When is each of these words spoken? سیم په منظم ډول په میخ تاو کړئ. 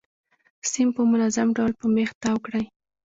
سیم 0.71 0.87
په 0.95 1.01
منظم 1.11 1.47
ډول 1.57 1.71
په 1.79 1.85
میخ 1.95 2.09
تاو 2.21 2.37
کړئ. 2.45 2.63